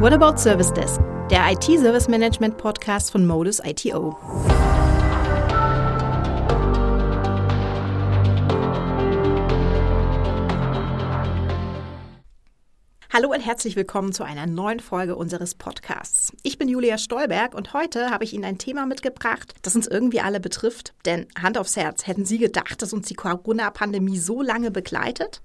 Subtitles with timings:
[0.00, 0.98] What About Service Desk,
[1.30, 4.16] der IT-Service Management Podcast von Modus ITO.
[13.12, 16.32] Hallo und herzlich willkommen zu einer neuen Folge unseres Podcasts.
[16.44, 20.22] Ich bin Julia Stolberg und heute habe ich Ihnen ein Thema mitgebracht, das uns irgendwie
[20.22, 20.94] alle betrifft.
[21.04, 25.42] Denn Hand aufs Herz, hätten Sie gedacht, dass uns die Corona-Pandemie so lange begleitet?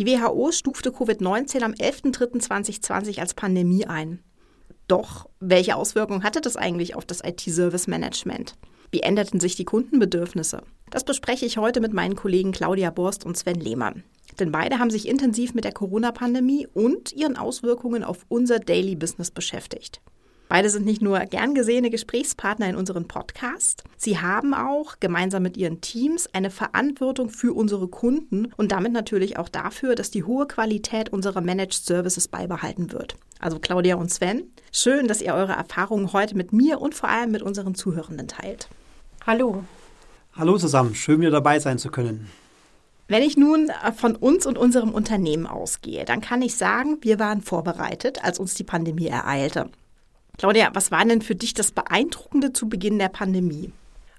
[0.00, 4.20] Die WHO stufte Covid-19 am 11.03.2020 als Pandemie ein.
[4.88, 8.54] Doch welche Auswirkungen hatte das eigentlich auf das IT-Service-Management?
[8.92, 10.62] Wie änderten sich die Kundenbedürfnisse?
[10.88, 14.02] Das bespreche ich heute mit meinen Kollegen Claudia Borst und Sven Lehmann.
[14.38, 19.30] Denn beide haben sich intensiv mit der Corona-Pandemie und ihren Auswirkungen auf unser Daily Business
[19.30, 20.00] beschäftigt.
[20.50, 25.56] Beide sind nicht nur gern gesehene Gesprächspartner in unserem Podcast, sie haben auch gemeinsam mit
[25.56, 30.48] ihren Teams eine Verantwortung für unsere Kunden und damit natürlich auch dafür, dass die hohe
[30.48, 33.14] Qualität unserer Managed Services beibehalten wird.
[33.38, 37.30] Also Claudia und Sven, schön, dass ihr eure Erfahrungen heute mit mir und vor allem
[37.30, 38.68] mit unseren Zuhörenden teilt.
[39.24, 39.62] Hallo.
[40.32, 42.28] Hallo zusammen, schön wieder dabei sein zu können.
[43.06, 47.40] Wenn ich nun von uns und unserem Unternehmen ausgehe, dann kann ich sagen, wir waren
[47.40, 49.70] vorbereitet, als uns die Pandemie ereilte.
[50.38, 53.72] Claudia, was war denn für dich das Beeindruckende zu Beginn der Pandemie?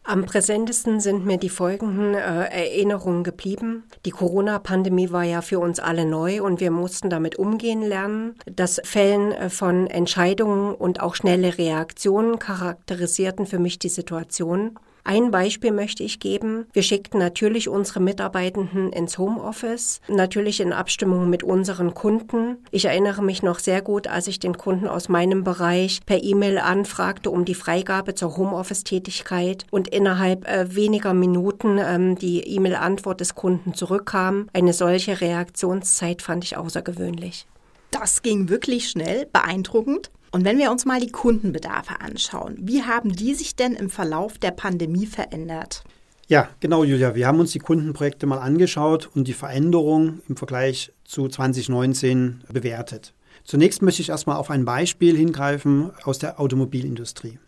[0.04, 3.84] Am präsentesten sind mir die folgenden äh, Erinnerungen geblieben.
[4.06, 8.36] Die Corona-Pandemie war ja für uns alle neu und wir mussten damit umgehen lernen.
[8.48, 14.80] Das Fällen äh, von Entscheidungen und auch schnelle Reaktionen charakterisierten für mich die Situation.
[15.04, 16.68] Ein Beispiel möchte ich geben.
[16.74, 22.58] Wir schickten natürlich unsere Mitarbeitenden ins Homeoffice, natürlich in Abstimmung mit unseren Kunden.
[22.72, 26.60] Ich erinnere mich noch sehr gut, als ich den Kunden aus meinem Bereich per E-Mail
[26.60, 33.36] anfragte um die Freigabe zur Homeoffice-Tätigkeit und innerhalb äh, weniger Minuten ähm, die E-Mail-Antwort des
[33.36, 34.48] Kunden zurückkam.
[34.54, 37.48] Eine solche Reaktionszeit fand ich außergewöhnlich.
[37.92, 40.12] Das ging wirklich schnell, beeindruckend.
[40.32, 44.38] Und wenn wir uns mal die Kundenbedarfe anschauen, wie haben die sich denn im Verlauf
[44.38, 45.84] der Pandemie verändert?
[46.28, 47.16] Ja, genau, Julia.
[47.16, 53.14] Wir haben uns die Kundenprojekte mal angeschaut und die Veränderung im Vergleich zu 2019 bewertet.
[53.44, 57.40] Zunächst möchte ich erstmal auf ein Beispiel hingreifen aus der Automobilindustrie.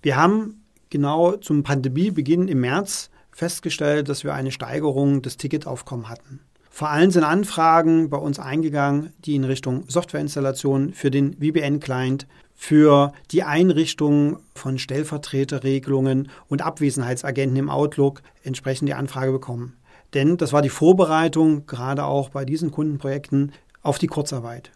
[0.00, 6.40] Wir haben genau zum Pandemiebeginn im März festgestellt, dass wir eine Steigerung des Ticketaufkommens hatten.
[6.76, 13.14] Vor allem sind Anfragen bei uns eingegangen, die in Richtung Softwareinstallation für den VBN-Client, für
[13.30, 19.78] die Einrichtung von Stellvertreterregelungen und Abwesenheitsagenten im Outlook entsprechend die Anfrage bekommen.
[20.12, 24.70] Denn das war die Vorbereitung, gerade auch bei diesen Kundenprojekten, auf die Kurzarbeit.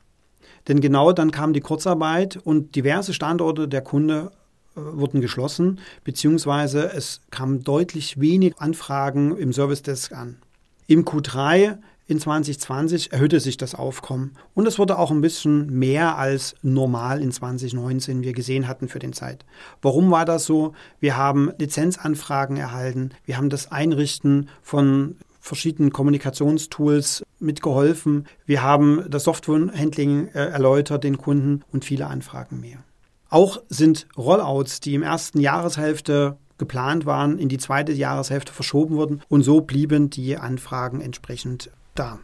[0.68, 4.32] Denn genau dann kam die Kurzarbeit und diverse Standorte der Kunde
[4.74, 10.38] äh, wurden geschlossen, beziehungsweise es kamen deutlich wenig Anfragen im Service Desk an.
[10.90, 11.78] Im Q3
[12.08, 17.22] in 2020 erhöhte sich das Aufkommen und es wurde auch ein bisschen mehr als normal
[17.22, 19.44] in 2019 wir gesehen hatten für den Zeit.
[19.82, 20.72] Warum war das so?
[20.98, 29.22] Wir haben Lizenzanfragen erhalten, wir haben das Einrichten von verschiedenen Kommunikationstools mitgeholfen, wir haben das
[29.22, 32.78] Softwarehandling äh, erläutert den Kunden und viele Anfragen mehr.
[33.28, 39.22] Auch sind Rollouts, die im ersten Jahreshälfte geplant waren, in die zweite Jahreshälfte verschoben wurden
[39.28, 42.20] und so blieben die Anfragen entsprechend da.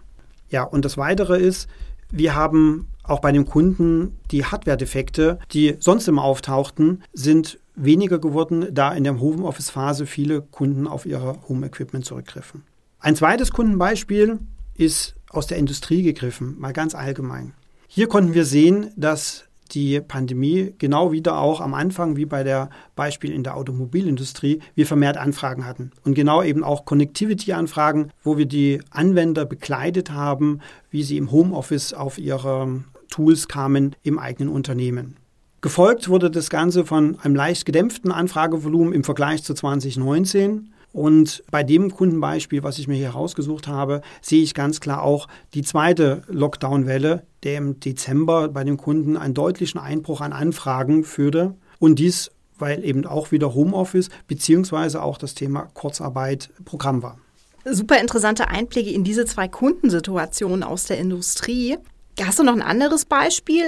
[0.49, 1.69] Ja, und das Weitere ist,
[2.11, 8.69] wir haben auch bei dem Kunden die Hardware-Defekte, die sonst immer auftauchten, sind weniger geworden,
[8.73, 12.63] da in der Homeoffice-Phase viele Kunden auf ihre Home-Equipment zurückgriffen.
[13.01, 14.39] Ein zweites Kundenbeispiel
[14.75, 17.53] ist aus der Industrie gegriffen, mal ganz allgemein.
[17.89, 22.71] Hier konnten wir sehen, dass die Pandemie genau wieder auch am Anfang, wie bei der
[22.95, 25.91] Beispiel in der Automobilindustrie, wir vermehrt Anfragen hatten.
[26.05, 30.61] Und genau eben auch Connectivity-Anfragen, wo wir die Anwender begleitet haben,
[30.91, 35.17] wie sie im Homeoffice auf ihre Tools kamen im eigenen Unternehmen.
[35.61, 41.63] Gefolgt wurde das Ganze von einem leicht gedämpften Anfragevolumen im Vergleich zu 2019 und bei
[41.63, 46.23] dem Kundenbeispiel, was ich mir hier rausgesucht habe, sehe ich ganz klar auch die zweite
[46.27, 51.55] Lockdown-Welle, der im Dezember bei dem Kunden einen deutlichen Einbruch an Anfragen führte.
[51.79, 57.19] Und dies, weil eben auch wieder Homeoffice beziehungsweise auch das Thema Kurzarbeit Programm war.
[57.67, 61.77] Super interessante Einblicke in diese zwei Kundensituationen aus der Industrie.
[62.19, 63.65] Hast du noch ein anderes Beispiel,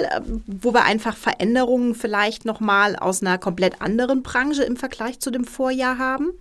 [0.47, 5.43] wo wir einfach Veränderungen vielleicht nochmal aus einer komplett anderen Branche im Vergleich zu dem
[5.43, 6.31] Vorjahr haben?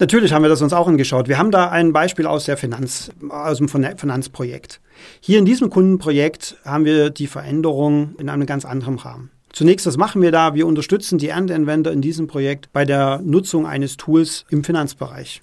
[0.00, 1.28] Natürlich haben wir das uns auch angeschaut.
[1.28, 4.80] Wir haben da ein Beispiel aus der Finanz, aus dem Finanzprojekt.
[5.20, 9.30] Hier in diesem Kundenprojekt haben wir die Veränderung in einem ganz anderen Rahmen.
[9.52, 10.54] Zunächst, was machen wir da?
[10.54, 15.42] Wir unterstützen die Endanwender in diesem Projekt bei der Nutzung eines Tools im Finanzbereich.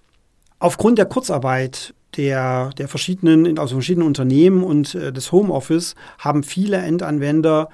[0.58, 6.78] Aufgrund der Kurzarbeit der, der verschiedenen, also verschiedenen Unternehmen und äh, des Homeoffice haben viele
[6.78, 7.70] Endanwender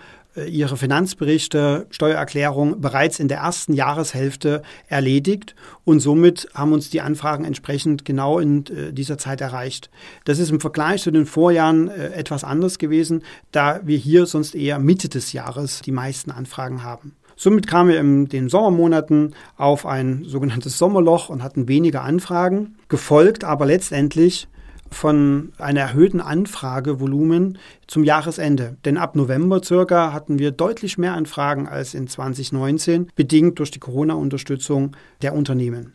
[0.46, 7.46] ihre Finanzberichte, Steuererklärung bereits in der ersten Jahreshälfte erledigt und somit haben uns die Anfragen
[7.46, 9.90] entsprechend genau in äh, dieser Zeit erreicht.
[10.26, 14.56] Das ist im Vergleich zu den Vorjahren äh, etwas anders gewesen, da wir hier sonst
[14.56, 17.16] eher Mitte des Jahres die meisten Anfragen haben.
[17.36, 23.44] Somit kamen wir in den Sommermonaten auf ein sogenanntes Sommerloch und hatten weniger Anfragen, gefolgt
[23.44, 24.48] aber letztendlich
[24.94, 27.58] von einem erhöhten Anfragevolumen
[27.88, 28.78] zum Jahresende.
[28.86, 33.80] Denn ab November circa hatten wir deutlich mehr Anfragen als in 2019, bedingt durch die
[33.80, 35.94] Corona-Unterstützung der Unternehmen.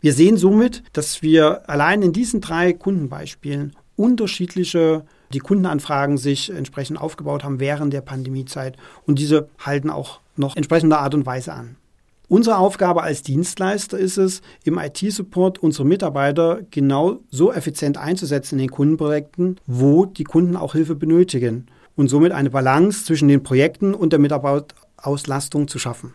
[0.00, 7.00] Wir sehen somit, dass wir allein in diesen drei Kundenbeispielen unterschiedliche die Kundenanfragen sich entsprechend
[7.00, 8.76] aufgebaut haben während der Pandemiezeit
[9.06, 11.76] und diese halten auch noch entsprechender Art und Weise an.
[12.34, 18.66] Unsere Aufgabe als Dienstleister ist es, im IT-Support unsere Mitarbeiter genau so effizient einzusetzen in
[18.66, 23.94] den Kundenprojekten, wo die Kunden auch Hilfe benötigen und somit eine Balance zwischen den Projekten
[23.94, 26.12] und der Mitarbeiterauslastung zu schaffen.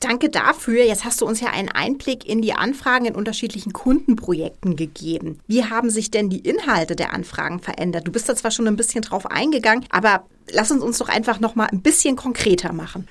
[0.00, 0.82] Danke dafür.
[0.84, 5.38] Jetzt hast du uns ja einen Einblick in die Anfragen in unterschiedlichen Kundenprojekten gegeben.
[5.46, 8.08] Wie haben sich denn die Inhalte der Anfragen verändert?
[8.08, 11.38] Du bist da zwar schon ein bisschen drauf eingegangen, aber lass uns uns doch einfach
[11.38, 13.06] noch mal ein bisschen konkreter machen.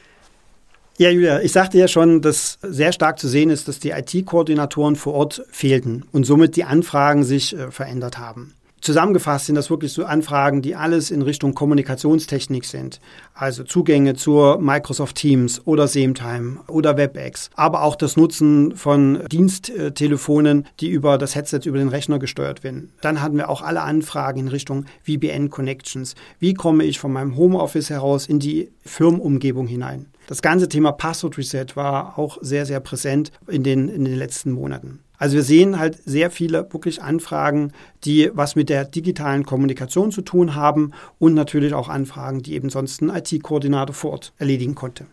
[0.99, 4.95] Ja, Julia, ich sagte ja schon, dass sehr stark zu sehen ist, dass die IT-Koordinatoren
[4.95, 8.55] vor Ort fehlten und somit die Anfragen sich äh, verändert haben.
[8.81, 12.99] Zusammengefasst sind das wirklich so Anfragen, die alles in Richtung Kommunikationstechnik sind.
[13.35, 17.51] Also Zugänge zur Microsoft Teams oder Sametime oder WebEx.
[17.55, 22.91] Aber auch das Nutzen von Diensttelefonen, die über das Headset über den Rechner gesteuert werden.
[23.01, 26.15] Dann hatten wir auch alle Anfragen in Richtung VPN Connections.
[26.39, 30.07] Wie komme ich von meinem Homeoffice heraus in die Firmenumgebung hinein?
[30.27, 34.51] Das ganze Thema Password Reset war auch sehr, sehr präsent in den, in den letzten
[34.51, 34.99] Monaten.
[35.17, 37.71] Also wir sehen halt sehr viele wirklich Anfragen,
[38.03, 42.69] die was mit der digitalen Kommunikation zu tun haben und natürlich auch Anfragen, die eben
[42.69, 45.05] sonst ein IT-Koordinator vor Ort erledigen konnte.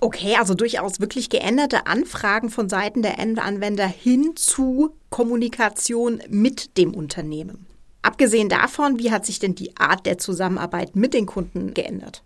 [0.00, 6.94] Okay, also durchaus wirklich geänderte Anfragen von Seiten der Endanwender hin zu Kommunikation mit dem
[6.94, 7.66] Unternehmen.
[8.02, 12.22] Abgesehen davon, wie hat sich denn die Art der Zusammenarbeit mit den Kunden geändert?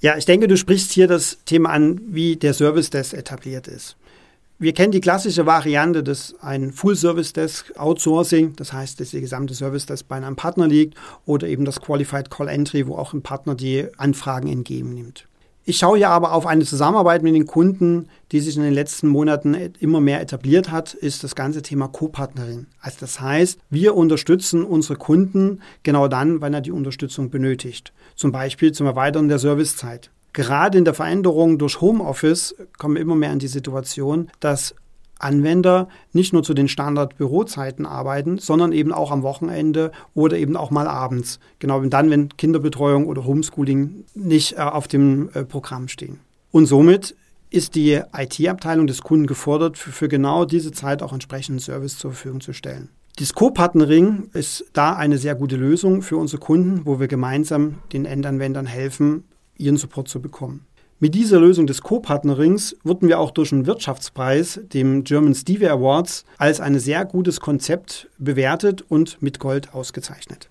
[0.00, 3.96] Ja, ich denke, du sprichst hier das Thema an, wie der Service Desk etabliert ist.
[4.58, 9.20] Wir kennen die klassische Variante des ein Full Service Desk Outsourcing, das heißt, dass der
[9.20, 10.94] gesamte Service Desk bei einem Partner liegt
[11.24, 15.26] oder eben das Qualified Call Entry, wo auch ein Partner die Anfragen entgegennimmt.
[15.68, 19.08] Ich schaue ja aber auf eine Zusammenarbeit mit den Kunden, die sich in den letzten
[19.08, 22.68] Monaten immer mehr etabliert hat, ist das ganze Thema Co-Partnerin.
[22.80, 27.92] Also das heißt, wir unterstützen unsere Kunden genau dann, wenn er die Unterstützung benötigt.
[28.14, 30.12] Zum Beispiel zum Erweitern der Servicezeit.
[30.32, 34.76] Gerade in der Veränderung durch Homeoffice kommen wir immer mehr in die Situation, dass
[35.18, 40.70] Anwender nicht nur zu den Standard-Bürozeiten arbeiten, sondern eben auch am Wochenende oder eben auch
[40.70, 41.40] mal abends.
[41.58, 46.20] Genau dann, wenn Kinderbetreuung oder Homeschooling nicht äh, auf dem äh, Programm stehen.
[46.50, 47.14] Und somit
[47.50, 52.12] ist die IT-Abteilung des Kunden gefordert, für, für genau diese Zeit auch entsprechenden Service zur
[52.12, 52.90] Verfügung zu stellen.
[53.18, 58.04] Das Co-Partnering ist da eine sehr gute Lösung für unsere Kunden, wo wir gemeinsam den
[58.04, 59.24] Endanwendern helfen,
[59.56, 60.66] ihren Support zu bekommen.
[60.98, 66.24] Mit dieser Lösung des Co-Partnerings wurden wir auch durch einen Wirtschaftspreis, dem German Stevie Awards,
[66.38, 70.48] als ein sehr gutes Konzept bewertet und mit Gold ausgezeichnet.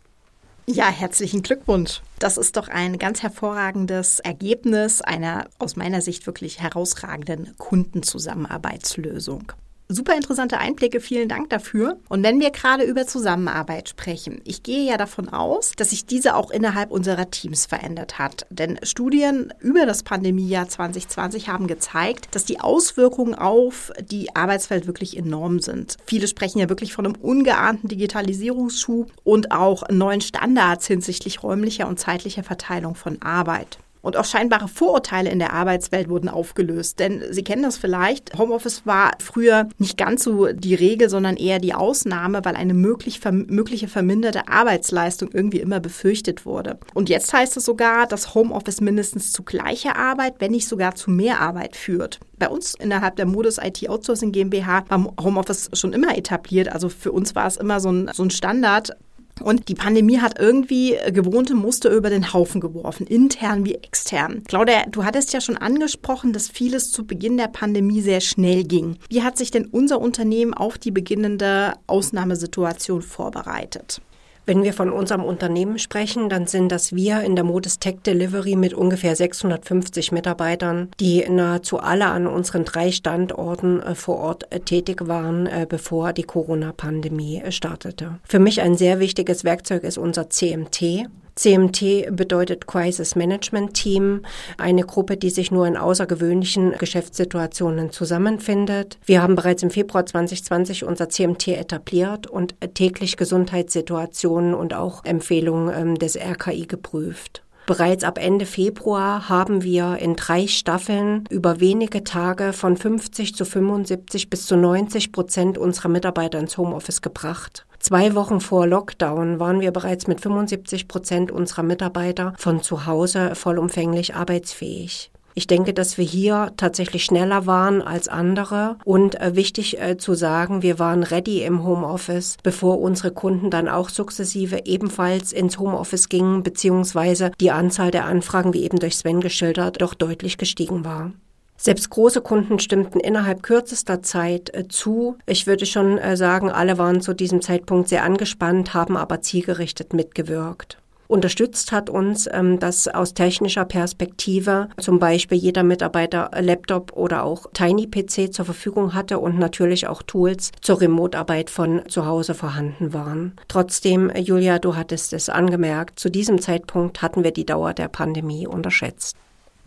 [0.68, 2.02] Ja, herzlichen Glückwunsch.
[2.20, 9.52] Das ist doch ein ganz hervorragendes Ergebnis einer aus meiner Sicht wirklich herausragenden Kundenzusammenarbeitslösung.
[9.88, 12.00] Super interessante Einblicke, vielen Dank dafür.
[12.10, 16.36] Und wenn wir gerade über Zusammenarbeit sprechen, ich gehe ja davon aus, dass sich diese
[16.36, 18.48] auch innerhalb unserer Teams verändert hat.
[18.50, 25.16] Denn Studien über das Pandemiejahr 2020 haben gezeigt, dass die Auswirkungen auf die Arbeitswelt wirklich
[25.16, 25.98] enorm sind.
[26.08, 32.00] Viele sprechen ja wirklich von einem ungeahnten Digitalisierungsschub und auch neuen Standards hinsichtlich räumlicher und
[32.00, 33.78] zeitlicher Verteilung von Arbeit.
[34.06, 37.00] Und auch scheinbare Vorurteile in der Arbeitswelt wurden aufgelöst.
[37.00, 41.58] Denn Sie kennen das vielleicht, Homeoffice war früher nicht ganz so die Regel, sondern eher
[41.58, 46.78] die Ausnahme, weil eine möglich, mögliche verminderte Arbeitsleistung irgendwie immer befürchtet wurde.
[46.94, 51.10] Und jetzt heißt es sogar, dass Homeoffice mindestens zu gleicher Arbeit, wenn nicht sogar zu
[51.10, 52.20] mehr Arbeit führt.
[52.38, 56.72] Bei uns innerhalb der Modus IT Outsourcing GmbH war Homeoffice schon immer etabliert.
[56.72, 58.96] Also für uns war es immer so ein, so ein Standard.
[59.42, 64.44] Und die Pandemie hat irgendwie gewohnte Muster über den Haufen geworfen, intern wie extern.
[64.48, 68.98] Claudia, du hattest ja schon angesprochen, dass vieles zu Beginn der Pandemie sehr schnell ging.
[69.10, 74.02] Wie hat sich denn unser Unternehmen auf die beginnende Ausnahmesituation vorbereitet?
[74.46, 78.56] Wenn wir von unserem Unternehmen sprechen, dann sind das wir in der Modus Tech Delivery
[78.56, 84.60] mit ungefähr 650 Mitarbeitern, die nahezu alle an unseren drei Standorten äh, vor Ort äh,
[84.60, 88.20] tätig waren, äh, bevor die Corona-Pandemie startete.
[88.24, 91.08] Für mich ein sehr wichtiges Werkzeug ist unser CMT.
[91.36, 94.22] CMT bedeutet Crisis Management Team,
[94.58, 98.98] eine Gruppe, die sich nur in außergewöhnlichen Geschäftssituationen zusammenfindet.
[99.06, 105.74] Wir haben bereits im Februar 2020 unser CMT etabliert und täglich Gesundheitssituationen und auch Empfehlungen
[105.76, 107.44] ähm, des RKI geprüft.
[107.66, 113.44] Bereits ab Ende Februar haben wir in drei Staffeln über wenige Tage von 50 zu
[113.44, 117.66] 75 bis zu 90 Prozent unserer Mitarbeiter ins Homeoffice gebracht.
[117.86, 123.36] Zwei Wochen vor Lockdown waren wir bereits mit 75 Prozent unserer Mitarbeiter von zu Hause
[123.36, 125.12] vollumfänglich arbeitsfähig.
[125.36, 130.16] Ich denke, dass wir hier tatsächlich schneller waren als andere und äh, wichtig äh, zu
[130.16, 136.10] sagen, wir waren ready im Homeoffice, bevor unsere Kunden dann auch sukzessive ebenfalls ins Homeoffice
[136.10, 141.12] gingen, beziehungsweise die Anzahl der Anfragen, wie eben durch Sven geschildert, doch deutlich gestiegen war.
[141.58, 145.18] Selbst große Kunden stimmten innerhalb kürzester Zeit äh, zu.
[145.26, 149.94] Ich würde schon äh, sagen, alle waren zu diesem Zeitpunkt sehr angespannt, haben aber zielgerichtet
[149.94, 150.78] mitgewirkt.
[151.08, 157.46] Unterstützt hat uns, ähm, dass aus technischer Perspektive zum Beispiel jeder Mitarbeiter Laptop oder auch
[157.54, 162.94] Tiny PC zur Verfügung hatte und natürlich auch Tools zur Remote-Arbeit von zu Hause vorhanden
[162.94, 163.34] waren.
[163.48, 168.48] Trotzdem, Julia, du hattest es angemerkt, zu diesem Zeitpunkt hatten wir die Dauer der Pandemie
[168.48, 169.16] unterschätzt.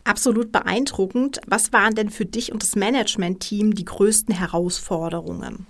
[0.05, 1.41] Absolut beeindruckend.
[1.47, 5.67] Was waren denn für dich und das Management-Team die größten Herausforderungen?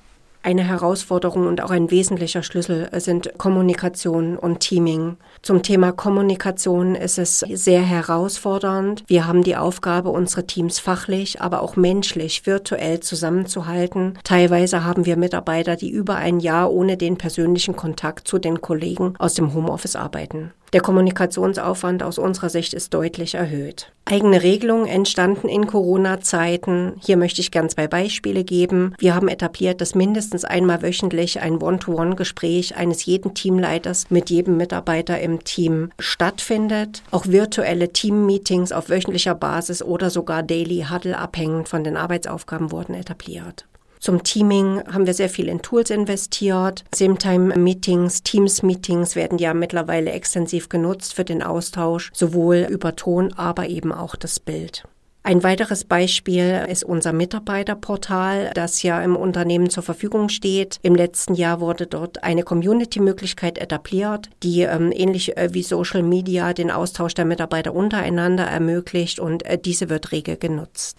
[0.48, 5.16] Eine Herausforderung und auch ein wesentlicher Schlüssel sind Kommunikation und Teaming.
[5.42, 9.04] Zum Thema Kommunikation ist es sehr herausfordernd.
[9.08, 14.18] Wir haben die Aufgabe, unsere Teams fachlich, aber auch menschlich, virtuell zusammenzuhalten.
[14.22, 19.16] Teilweise haben wir Mitarbeiter, die über ein Jahr ohne den persönlichen Kontakt zu den Kollegen
[19.18, 20.52] aus dem Homeoffice arbeiten.
[20.72, 23.92] Der Kommunikationsaufwand aus unserer Sicht ist deutlich erhöht.
[24.04, 26.94] Eigene Regelungen entstanden in Corona-Zeiten.
[27.04, 28.94] Hier möchte ich gern zwei Beispiele geben.
[28.98, 35.20] Wir haben etabliert, dass mindestens einmal wöchentlich ein One-to-One-Gespräch eines jeden Teamleiters mit jedem Mitarbeiter
[35.20, 37.02] im Team stattfindet.
[37.10, 42.94] Auch virtuelle Team-Meetings auf wöchentlicher Basis oder sogar Daily Huddle abhängend von den Arbeitsaufgaben wurden
[42.94, 43.66] etabliert.
[44.00, 46.84] Zum Teaming haben wir sehr viel in Tools investiert.
[46.94, 53.92] Same-Time-Meetings, Teams-Meetings werden ja mittlerweile extensiv genutzt für den Austausch, sowohl über Ton, aber eben
[53.92, 54.84] auch das Bild.
[55.24, 60.78] Ein weiteres Beispiel ist unser Mitarbeiterportal, das ja im Unternehmen zur Verfügung steht.
[60.80, 66.54] Im letzten Jahr wurde dort eine Community-Möglichkeit etabliert, die ähm, ähnlich äh, wie Social Media
[66.54, 70.96] den Austausch der Mitarbeiter untereinander ermöglicht und äh, diese wird rege genutzt.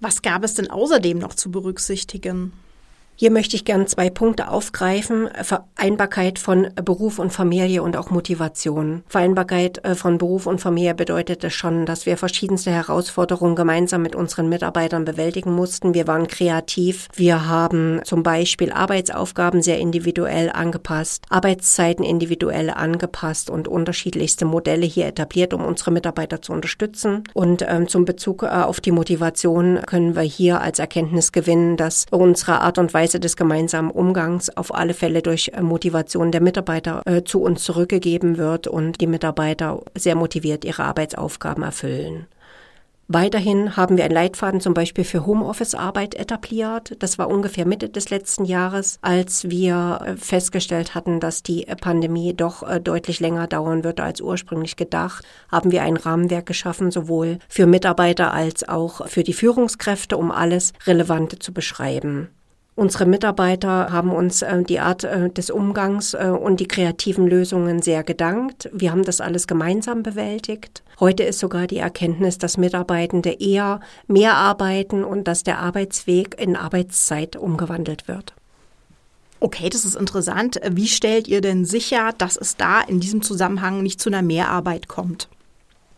[0.00, 2.52] Was gab es denn außerdem noch zu berücksichtigen?
[3.20, 5.28] Hier möchte ich gerne zwei Punkte aufgreifen.
[5.42, 9.02] Vereinbarkeit von Beruf und Familie und auch Motivation.
[9.08, 14.48] Vereinbarkeit äh, von Beruf und Familie bedeutete schon, dass wir verschiedenste Herausforderungen gemeinsam mit unseren
[14.48, 15.92] Mitarbeitern bewältigen mussten.
[15.92, 17.08] Wir waren kreativ.
[17.14, 25.04] Wir haben zum Beispiel Arbeitsaufgaben sehr individuell angepasst, Arbeitszeiten individuell angepasst und unterschiedlichste Modelle hier
[25.04, 27.24] etabliert, um unsere Mitarbeiter zu unterstützen.
[27.34, 32.06] Und ähm, zum Bezug äh, auf die Motivation können wir hier als Erkenntnis gewinnen, dass
[32.10, 36.40] unsere Art und Weise Weise des gemeinsamen Umgangs auf alle Fälle durch äh, Motivation der
[36.40, 42.28] Mitarbeiter äh, zu uns zurückgegeben wird und die Mitarbeiter sehr motiviert ihre Arbeitsaufgaben erfüllen.
[43.08, 46.94] Weiterhin haben wir einen Leitfaden zum Beispiel für Homeoffice-Arbeit etabliert.
[47.00, 52.32] Das war ungefähr Mitte des letzten Jahres, als wir äh, festgestellt hatten, dass die Pandemie
[52.32, 55.24] doch deutlich länger dauern würde als ursprünglich gedacht.
[55.50, 60.72] Haben wir ein Rahmenwerk geschaffen, sowohl für Mitarbeiter als auch für die Führungskräfte, um alles
[60.86, 62.28] Relevante zu beschreiben.
[62.76, 67.82] Unsere Mitarbeiter haben uns äh, die Art äh, des Umgangs äh, und die kreativen Lösungen
[67.82, 68.70] sehr gedankt.
[68.72, 70.82] Wir haben das alles gemeinsam bewältigt.
[70.98, 76.56] Heute ist sogar die Erkenntnis, dass Mitarbeitende eher mehr arbeiten und dass der Arbeitsweg in
[76.56, 78.34] Arbeitszeit umgewandelt wird.
[79.40, 80.60] Okay, das ist interessant.
[80.70, 84.86] Wie stellt ihr denn sicher, dass es da in diesem Zusammenhang nicht zu einer Mehrarbeit
[84.86, 85.28] kommt?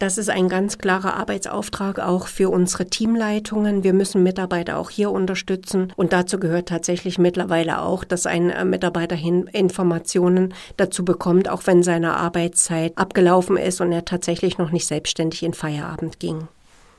[0.02, 3.85] Das ist ein ganz klarer Arbeitsauftrag auch für unsere Teamleitungen.
[3.85, 5.92] Wir müssen Mitarbeiter auch hier unterstützen.
[5.94, 11.85] Und dazu gehört tatsächlich mittlerweile auch, dass ein äh, Mitarbeiter Informationen dazu bekommt, auch wenn
[11.85, 16.49] seine Arbeitszeit abgelaufen ist und er tatsächlich noch nicht selbstständig in Feierabend ging.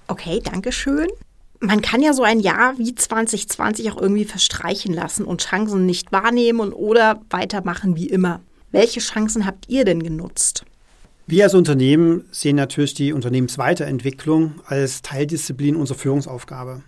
[0.08, 1.10] Okay, danke schön.
[1.60, 6.14] Man kann ja so ein Jahr wie 2020 auch irgendwie verstreichen lassen und Chancen nicht
[6.14, 8.40] wahrnehmen oder weitermachen wie immer.
[8.72, 10.64] Welche Chancen habt ihr denn genutzt?
[11.26, 16.82] Wir als Unternehmen sehen natürlich die Unternehmensweiterentwicklung als Teildisziplin unserer Führungsaufgabe.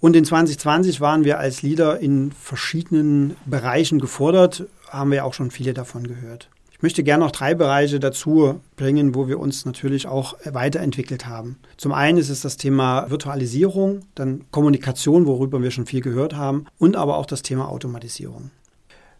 [0.00, 5.52] Und in 2020 waren wir als Leader in verschiedenen Bereichen gefordert, haben wir auch schon
[5.52, 6.48] viele davon gehört.
[6.72, 11.58] Ich möchte gerne noch drei Bereiche dazu bringen, wo wir uns natürlich auch weiterentwickelt haben.
[11.76, 16.64] Zum einen ist es das Thema Virtualisierung, dann Kommunikation, worüber wir schon viel gehört haben,
[16.78, 18.50] und aber auch das Thema Automatisierung.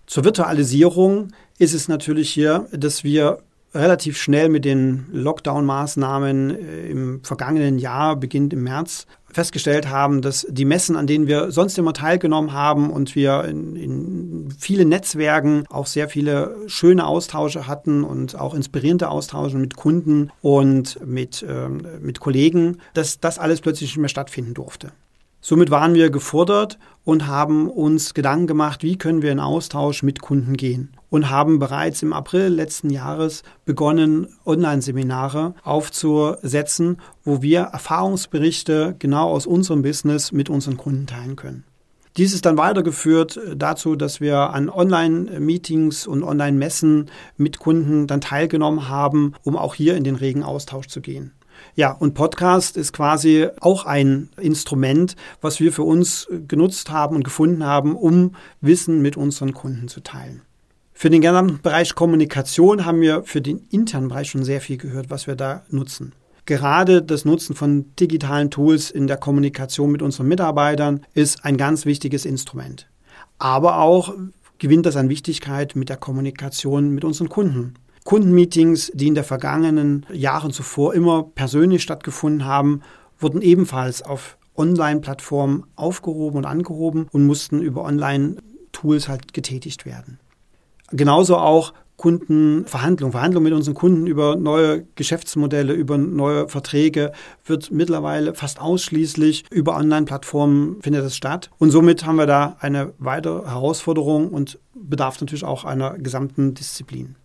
[0.06, 1.28] Zur Virtualisierung
[1.58, 3.42] ist es natürlich hier, dass wir
[3.74, 10.44] relativ schnell mit den Lockdown-Maßnahmen äh, im vergangenen Jahr, beginnt im März, festgestellt haben, dass
[10.50, 15.64] die Messen, an denen wir sonst immer teilgenommen haben und wir in, in vielen Netzwerken
[15.70, 21.86] auch sehr viele schöne Austausche hatten und auch inspirierende Austausche mit Kunden und mit, ähm,
[22.00, 24.90] mit Kollegen, dass das alles plötzlich nicht mehr stattfinden durfte.
[25.40, 30.20] Somit waren wir gefordert und haben uns Gedanken gemacht, wie können wir in Austausch mit
[30.20, 38.96] Kunden gehen und haben bereits im April letzten Jahres begonnen, Online-Seminare aufzusetzen, wo wir Erfahrungsberichte
[38.98, 41.64] genau aus unserem Business mit unseren Kunden teilen können.
[42.16, 48.88] Dies ist dann weitergeführt dazu, dass wir an Online-Meetings und Online-Messen mit Kunden dann teilgenommen
[48.88, 51.32] haben, um auch hier in den regen Austausch zu gehen.
[51.76, 57.22] Ja, und Podcast ist quasi auch ein Instrument, was wir für uns genutzt haben und
[57.22, 60.42] gefunden haben, um Wissen mit unseren Kunden zu teilen.
[61.00, 65.08] Für den gesamten Bereich Kommunikation haben wir für den internen Bereich schon sehr viel gehört,
[65.08, 66.12] was wir da nutzen.
[66.44, 71.86] Gerade das Nutzen von digitalen Tools in der Kommunikation mit unseren Mitarbeitern ist ein ganz
[71.86, 72.86] wichtiges Instrument.
[73.38, 74.12] Aber auch
[74.58, 77.76] gewinnt das an Wichtigkeit mit der Kommunikation mit unseren Kunden.
[78.04, 82.82] Kundenmeetings, die in den vergangenen Jahren zuvor immer persönlich stattgefunden haben,
[83.18, 90.18] wurden ebenfalls auf Online-Plattformen aufgehoben und angehoben und mussten über Online-Tools halt getätigt werden.
[90.92, 97.12] Genauso auch Kundenverhandlungen, Verhandlungen mit unseren Kunden über neue Geschäftsmodelle, über neue Verträge
[97.44, 101.50] wird mittlerweile fast ausschließlich über Online-Plattformen findet es statt.
[101.58, 107.16] Und somit haben wir da eine weitere Herausforderung und bedarf natürlich auch einer gesamten Disziplin.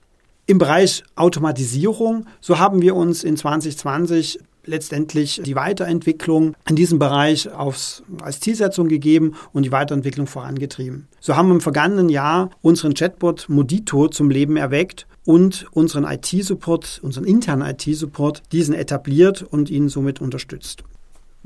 [0.45, 7.51] Im Bereich Automatisierung, so haben wir uns in 2020 letztendlich die Weiterentwicklung in diesem Bereich
[7.51, 11.07] aufs, als Zielsetzung gegeben und die Weiterentwicklung vorangetrieben.
[11.19, 16.99] So haben wir im vergangenen Jahr unseren Chatbot Modito zum Leben erweckt und unseren IT-Support,
[17.03, 20.83] unseren internen IT-Support, diesen etabliert und ihn somit unterstützt.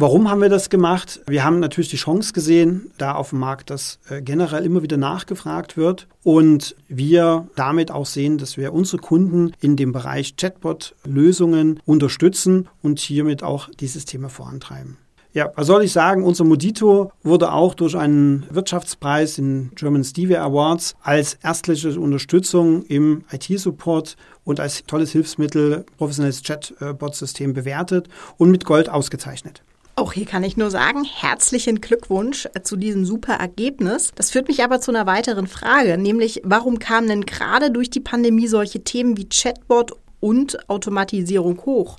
[0.01, 1.19] Warum haben wir das gemacht?
[1.27, 4.95] Wir haben natürlich die Chance gesehen, da auf dem Markt das äh, generell immer wieder
[4.95, 11.81] nachgefragt wird und wir damit auch sehen, dass wir unsere Kunden in dem Bereich Chatbot-Lösungen
[11.85, 14.95] unterstützen und hiermit auch dieses Thema vorantreiben.
[15.33, 16.23] Ja, was soll ich sagen?
[16.23, 23.25] Unser Modito wurde auch durch einen Wirtschaftspreis in German Stevie Awards als erstliche Unterstützung im
[23.33, 28.07] IT-Support und als tolles Hilfsmittel professionelles Chatbot-System bewertet
[28.38, 29.62] und mit Gold ausgezeichnet.
[29.99, 34.13] Auch hier kann ich nur sagen, herzlichen Glückwunsch zu diesem super Ergebnis.
[34.15, 37.99] Das führt mich aber zu einer weiteren Frage, nämlich warum kamen denn gerade durch die
[37.99, 41.97] Pandemie solche Themen wie Chatbot und Automatisierung hoch?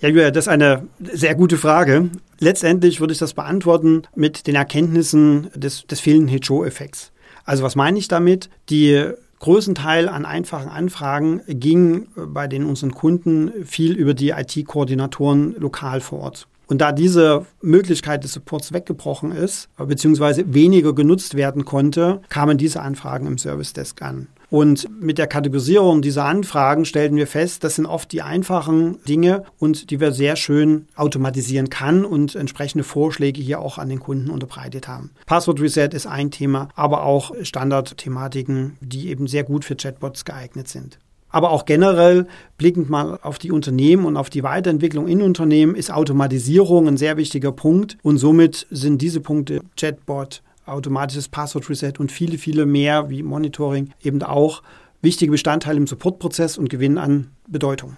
[0.00, 2.10] Ja, Julia, das ist eine sehr gute Frage.
[2.40, 7.12] Letztendlich würde ich das beantworten mit den Erkenntnissen des, des fehlenden Hitcho-Effekts.
[7.44, 8.50] Also was meine ich damit?
[8.70, 9.04] Die
[9.38, 16.00] größten Teil an einfachen Anfragen ging bei den unseren Kunden viel über die IT-Koordinatoren lokal
[16.00, 16.48] vor Ort.
[16.70, 22.80] Und da diese Möglichkeit des Supports weggebrochen ist, beziehungsweise weniger genutzt werden konnte, kamen diese
[22.80, 24.28] Anfragen im Service Desk an.
[24.50, 29.44] Und mit der Kategorisierung dieser Anfragen stellten wir fest, das sind oft die einfachen Dinge
[29.58, 34.30] und die wir sehr schön automatisieren kann und entsprechende Vorschläge hier auch an den Kunden
[34.30, 35.10] unterbreitet haben.
[35.26, 40.68] Password Reset ist ein Thema, aber auch Standardthematiken, die eben sehr gut für Chatbots geeignet
[40.68, 40.98] sind.
[41.30, 42.26] Aber auch generell,
[42.58, 47.16] blickend mal auf die Unternehmen und auf die Weiterentwicklung in Unternehmen, ist Automatisierung ein sehr
[47.16, 47.96] wichtiger Punkt.
[48.02, 54.22] Und somit sind diese Punkte Chatbot, automatisches Passwort-Reset und viele, viele mehr wie Monitoring eben
[54.22, 54.62] auch
[55.02, 57.96] wichtige Bestandteile im Supportprozess und gewinnen an Bedeutung.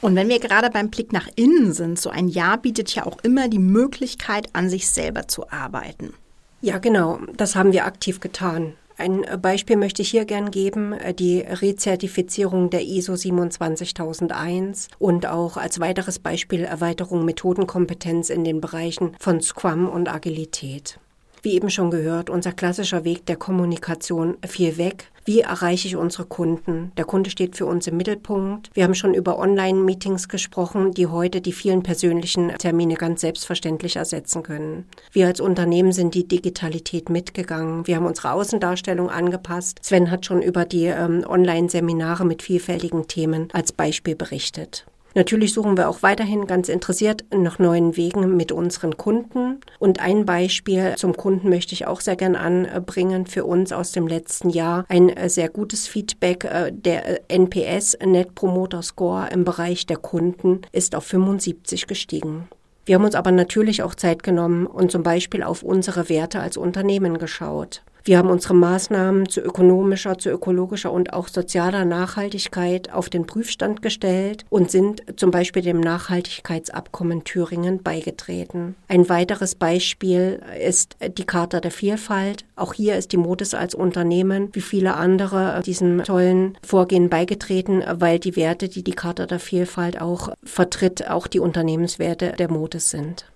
[0.00, 3.18] Und wenn wir gerade beim Blick nach innen sind, so ein Jahr bietet ja auch
[3.22, 6.12] immer die Möglichkeit, an sich selber zu arbeiten.
[6.60, 7.20] Ja, genau.
[7.36, 8.74] Das haben wir aktiv getan.
[9.02, 15.56] Ein Beispiel möchte ich hier gern geben, äh, die Rezertifizierung der ISO 27001 und auch
[15.56, 21.00] als weiteres Beispiel Erweiterung Methodenkompetenz in den Bereichen von Scrum und Agilität.
[21.42, 25.10] Wie eben schon gehört, unser klassischer Weg der Kommunikation fiel weg.
[25.24, 26.92] Wie erreiche ich unsere Kunden?
[26.96, 28.70] Der Kunde steht für uns im Mittelpunkt.
[28.74, 34.44] Wir haben schon über Online-Meetings gesprochen, die heute die vielen persönlichen Termine ganz selbstverständlich ersetzen
[34.44, 34.86] können.
[35.10, 37.88] Wir als Unternehmen sind die Digitalität mitgegangen.
[37.88, 39.80] Wir haben unsere Außendarstellung angepasst.
[39.82, 44.86] Sven hat schon über die ähm, Online-Seminare mit vielfältigen Themen als Beispiel berichtet.
[45.14, 49.60] Natürlich suchen wir auch weiterhin ganz interessiert nach neuen Wegen mit unseren Kunden.
[49.78, 54.06] Und ein Beispiel zum Kunden möchte ich auch sehr gern anbringen für uns aus dem
[54.06, 54.84] letzten Jahr.
[54.88, 56.44] Ein äh, sehr gutes Feedback.
[56.44, 62.48] Äh, der äh, NPS, Net Promoter Score im Bereich der Kunden, ist auf 75 gestiegen.
[62.84, 66.56] Wir haben uns aber natürlich auch Zeit genommen und zum Beispiel auf unsere Werte als
[66.56, 67.82] Unternehmen geschaut.
[68.04, 73.80] Wir haben unsere Maßnahmen zu ökonomischer, zu ökologischer und auch sozialer Nachhaltigkeit auf den Prüfstand
[73.80, 78.74] gestellt und sind zum Beispiel dem Nachhaltigkeitsabkommen Thüringen beigetreten.
[78.88, 82.44] Ein weiteres Beispiel ist die Charta der Vielfalt.
[82.56, 88.18] Auch hier ist die Modis als Unternehmen wie viele andere diesem tollen Vorgehen beigetreten, weil
[88.18, 93.31] die Werte, die die Charta der Vielfalt auch vertritt, auch die Unternehmenswerte der Modis sind.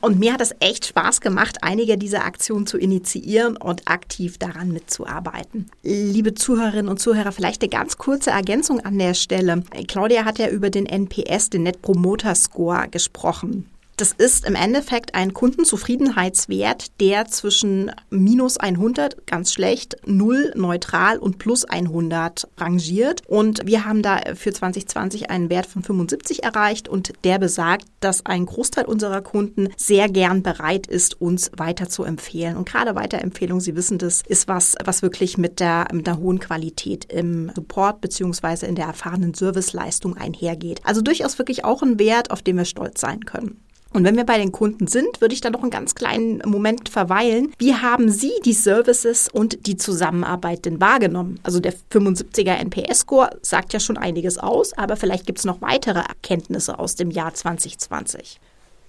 [0.00, 4.72] Und mir hat es echt Spaß gemacht, einige dieser Aktionen zu initiieren und aktiv daran
[4.72, 5.70] mitzuarbeiten.
[5.82, 9.62] Liebe Zuhörerinnen und Zuhörer, vielleicht eine ganz kurze Ergänzung an der Stelle.
[9.88, 13.68] Claudia hat ja über den NPS, den Net Promoter Score, gesprochen.
[14.00, 21.36] Das ist im Endeffekt ein Kundenzufriedenheitswert, der zwischen minus 100, ganz schlecht, 0, neutral und
[21.36, 23.20] plus 100 rangiert.
[23.28, 28.24] Und wir haben da für 2020 einen Wert von 75 erreicht und der besagt, dass
[28.24, 32.56] ein Großteil unserer Kunden sehr gern bereit ist, uns weiter zu empfehlen.
[32.56, 36.40] Und gerade Weiterempfehlung, Sie wissen das, ist was, was wirklich mit der, mit der hohen
[36.40, 40.80] Qualität im Support beziehungsweise in der erfahrenen Serviceleistung einhergeht.
[40.84, 43.60] Also durchaus wirklich auch ein Wert, auf den wir stolz sein können.
[43.92, 46.88] Und wenn wir bei den Kunden sind, würde ich da noch einen ganz kleinen Moment
[46.88, 47.52] verweilen.
[47.58, 51.40] Wie haben Sie die Services und die Zusammenarbeit denn wahrgenommen?
[51.42, 56.00] Also der 75er NPS-Score sagt ja schon einiges aus, aber vielleicht gibt es noch weitere
[56.00, 58.40] Erkenntnisse aus dem Jahr 2020.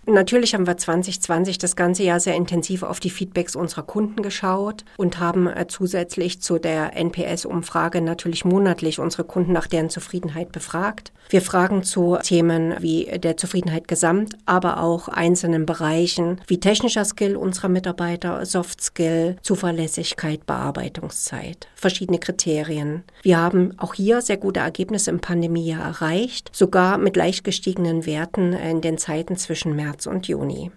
[0.07, 4.83] Natürlich haben wir 2020 das ganze Jahr sehr intensiv auf die Feedbacks unserer Kunden geschaut
[4.97, 11.11] und haben äh, zusätzlich zu der NPS-Umfrage natürlich monatlich unsere Kunden nach deren Zufriedenheit befragt.
[11.29, 17.35] Wir fragen zu Themen wie der Zufriedenheit gesamt, aber auch einzelnen Bereichen wie technischer Skill
[17.35, 23.03] unserer Mitarbeiter, Soft Skill, Zuverlässigkeit, Bearbeitungszeit, verschiedene Kriterien.
[23.21, 28.53] Wir haben auch hier sehr gute Ergebnisse im Pandemiejahr erreicht, sogar mit leicht gestiegenen Werten
[28.53, 30.71] in den Zeiten zwischen März März und Juni.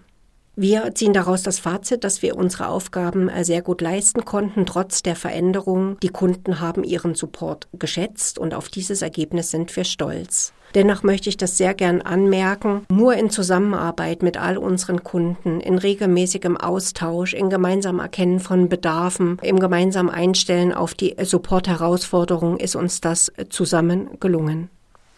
[0.57, 5.03] Wir ziehen daraus das Fazit, dass wir unsere Aufgaben äh, sehr gut leisten konnten, trotz
[5.03, 5.97] der Veränderungen.
[6.01, 10.53] Die Kunden haben ihren Support geschätzt und auf dieses Ergebnis sind wir stolz.
[10.73, 12.85] Dennoch möchte ich das sehr gern anmerken.
[12.89, 19.37] Nur in Zusammenarbeit mit all unseren Kunden, in regelmäßigem Austausch, in gemeinsamem Erkennen von Bedarfen,
[19.41, 24.69] im gemeinsamen Einstellen auf die Support-Herausforderungen ist uns das zusammen gelungen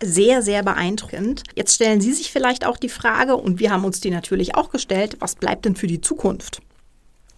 [0.01, 1.43] sehr, sehr beeindruckend.
[1.55, 4.69] Jetzt stellen Sie sich vielleicht auch die Frage, und wir haben uns die natürlich auch
[4.69, 6.61] gestellt, was bleibt denn für die Zukunft?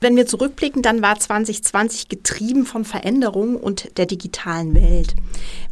[0.01, 5.13] Wenn wir zurückblicken, dann war 2020 getrieben von Veränderungen und der digitalen Welt.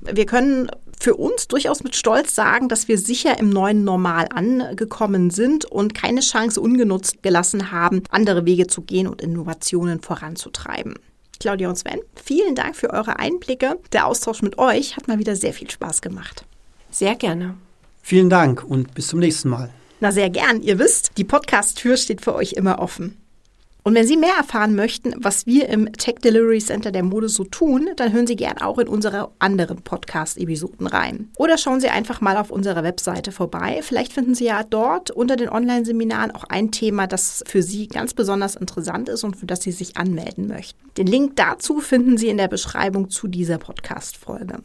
[0.02, 0.69] Wir können
[1.00, 5.93] für uns durchaus mit Stolz sagen, dass wir sicher im neuen Normal angekommen sind und
[5.93, 10.95] keine Chance ungenutzt gelassen haben, andere Wege zu gehen und Innovationen voranzutreiben.
[11.39, 13.80] Claudia und Sven, vielen Dank für eure Einblicke.
[13.93, 16.45] Der Austausch mit euch hat mal wieder sehr viel Spaß gemacht.
[16.98, 17.54] Sehr gerne.
[18.02, 19.70] Vielen Dank und bis zum nächsten Mal.
[20.00, 20.64] Na, sehr gern.
[20.64, 23.18] Ihr wisst, die Podcast-Tür steht für euch immer offen.
[23.84, 27.44] Und wenn Sie mehr erfahren möchten, was wir im Tech Delivery Center der Mode so
[27.44, 31.30] tun, dann hören Sie gern auch in unsere anderen Podcast-Episoden rein.
[31.38, 33.82] Oder schauen Sie einfach mal auf unserer Webseite vorbei.
[33.84, 38.16] Vielleicht finden Sie ja dort unter den Online-Seminaren auch ein Thema, das für Sie ganz
[38.16, 40.80] besonders interessant ist und für das Sie sich anmelden möchten.
[40.98, 44.62] Den Link dazu finden Sie in der Beschreibung zu dieser Podcast-Folge.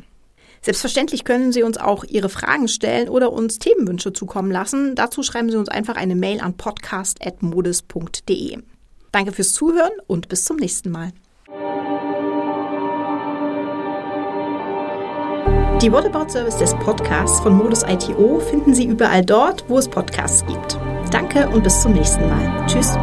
[0.62, 4.94] Selbstverständlich können Sie uns auch Ihre Fragen stellen oder uns Themenwünsche zukommen lassen.
[4.94, 8.58] Dazu schreiben Sie uns einfach eine Mail an podcast.modis.de.
[9.10, 11.12] Danke fürs Zuhören und bis zum nächsten Mal.
[15.82, 19.88] Die What About Service des Podcasts von Modus ITO finden Sie überall dort, wo es
[19.88, 20.78] Podcasts gibt.
[21.10, 22.66] Danke und bis zum nächsten Mal.
[22.68, 22.96] Tschüss.